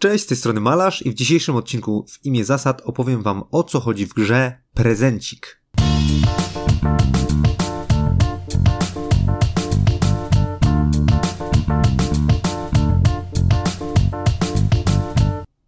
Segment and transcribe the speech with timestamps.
[0.00, 3.64] Cześć, z tej strony Malarz i w dzisiejszym odcinku w imię zasad opowiem wam o
[3.64, 5.62] co chodzi w grze Prezencik.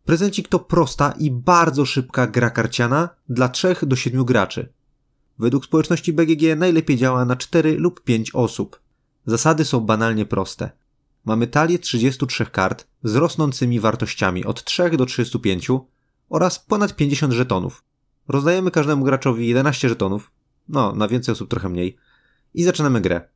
[0.04, 4.72] Prezencik to prosta i bardzo szybka gra karciana dla 3 do 7 graczy.
[5.38, 8.80] Według społeczności BGG najlepiej działa na 4 lub 5 osób.
[9.26, 10.81] Zasady są banalnie proste.
[11.24, 15.68] Mamy talię 33 kart z rosnącymi wartościami od 3 do 35
[16.28, 17.84] oraz ponad 50 żetonów.
[18.28, 20.30] Rozdajemy każdemu graczowi 11 żetonów,
[20.68, 21.96] no na więcej osób trochę mniej,
[22.54, 23.28] i zaczynamy grę.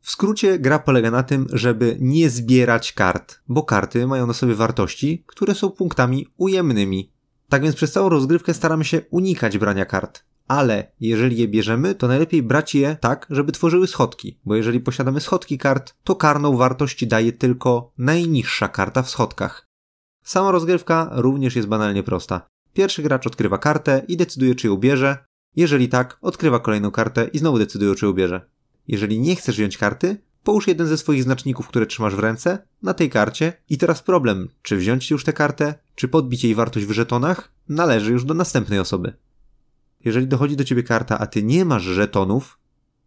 [0.00, 4.54] W skrócie gra polega na tym, żeby nie zbierać kart, bo karty mają na sobie
[4.54, 7.12] wartości, które są punktami ujemnymi.
[7.48, 10.24] Tak więc przez całą rozgrywkę staramy się unikać brania kart.
[10.52, 15.20] Ale jeżeli je bierzemy, to najlepiej brać je tak, żeby tworzyły schodki, bo jeżeli posiadamy
[15.20, 19.68] schodki kart, to karną wartość daje tylko najniższa karta w schodkach.
[20.24, 22.46] Sama rozgrywka również jest banalnie prosta.
[22.72, 25.16] Pierwszy gracz odkrywa kartę i decyduje, czy ją bierze.
[25.56, 28.40] Jeżeli tak, odkrywa kolejną kartę i znowu decyduje, czy ją bierze.
[28.88, 32.94] Jeżeli nie chcesz wziąć karty, połóż jeden ze swoich znaczników, które trzymasz w ręce, na
[32.94, 36.92] tej karcie i teraz problem, czy wziąć już tę kartę, czy podbić jej wartość w
[36.92, 39.12] żetonach, należy już do następnej osoby.
[40.04, 42.58] Jeżeli dochodzi do ciebie karta, a ty nie masz żetonów,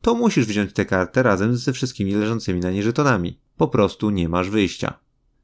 [0.02, 3.40] to musisz wziąć tę kartę razem ze wszystkimi leżącymi na niej żetonami.
[3.58, 5.00] Po prostu nie masz wyjścia.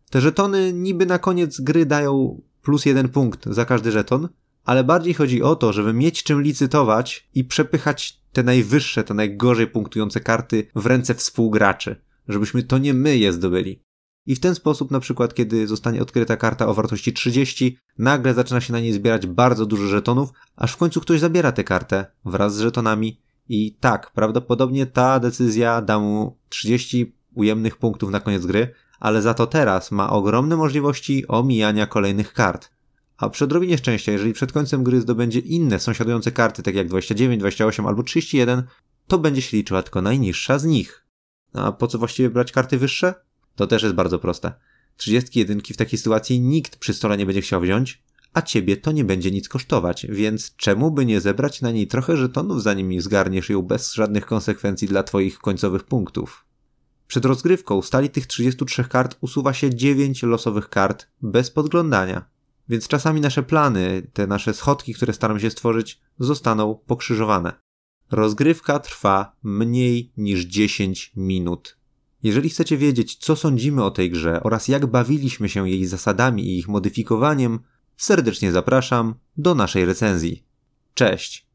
[0.09, 4.29] Te żetony niby na koniec gry dają plus jeden punkt za każdy żeton,
[4.63, 9.67] ale bardziej chodzi o to, żeby mieć czym licytować i przepychać te najwyższe, te najgorzej
[9.67, 11.95] punktujące karty w ręce współgraczy,
[12.27, 13.83] żebyśmy to nie my je zdobyli.
[14.31, 18.61] I w ten sposób, na przykład, kiedy zostanie odkryta karta o wartości 30, nagle zaczyna
[18.61, 22.55] się na niej zbierać bardzo dużo żetonów, aż w końcu ktoś zabiera tę kartę wraz
[22.55, 23.21] z żetonami.
[23.49, 29.33] I tak, prawdopodobnie ta decyzja da mu 30 ujemnych punktów na koniec gry, ale za
[29.33, 32.69] to teraz ma ogromne możliwości omijania kolejnych kart.
[33.17, 37.39] A przy odrobinie szczęścia, jeżeli przed końcem gry zdobędzie inne sąsiadujące karty, tak jak 29,
[37.39, 38.63] 28 albo 31,
[39.07, 41.05] to będzie się liczyła tylko najniższa z nich.
[41.53, 43.13] A po co właściwie brać karty wyższe?
[43.55, 44.53] To też jest bardzo proste.
[44.97, 48.03] 31 w takiej sytuacji nikt przy stole nie będzie chciał wziąć,
[48.33, 52.17] a ciebie to nie będzie nic kosztować, więc czemu by nie zebrać na niej trochę
[52.17, 56.45] żetonów, zanim zgarniesz ją bez żadnych konsekwencji dla twoich końcowych punktów?
[57.07, 62.25] Przed rozgrywką stali tych 33 kart usuwa się 9 losowych kart bez podglądania.
[62.69, 67.53] Więc czasami nasze plany, te nasze schodki, które staram się stworzyć, zostaną pokrzyżowane.
[68.11, 71.77] Rozgrywka trwa mniej niż 10 minut.
[72.23, 76.57] Jeżeli chcecie wiedzieć, co sądzimy o tej grze oraz jak bawiliśmy się jej zasadami i
[76.57, 77.59] ich modyfikowaniem,
[77.97, 80.43] serdecznie zapraszam do naszej recenzji.
[80.93, 81.50] Cześć!